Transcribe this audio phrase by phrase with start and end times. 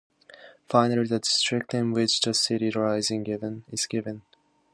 [0.67, 4.23] Finally, the district in which the city lies is given.